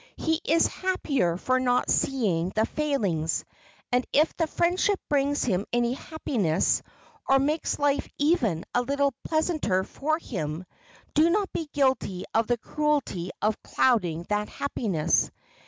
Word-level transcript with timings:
He 0.17 0.41
is 0.45 0.65
happier 0.65 1.37
for 1.37 1.59
not 1.59 1.91
seeing 1.91 2.49
the 2.55 2.65
failings, 2.65 3.45
and 3.91 4.03
if 4.11 4.35
the 4.35 4.47
friendship 4.47 4.99
brings 5.09 5.43
him 5.43 5.67
any 5.71 5.93
happiness, 5.93 6.81
or 7.29 7.37
makes 7.37 7.77
life 7.77 8.07
even 8.17 8.65
a 8.73 8.81
little 8.81 9.13
pleasanter 9.25 9.83
for 9.83 10.17
him, 10.17 10.65
do 11.13 11.29
not 11.29 11.53
be 11.53 11.69
guilty 11.71 12.25
of 12.33 12.47
the 12.47 12.57
cruelty 12.57 13.29
of 13.43 13.61
clouding 13.61 14.25
that 14.29 14.49
happiness. 14.49 15.29